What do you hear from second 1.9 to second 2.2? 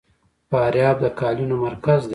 دی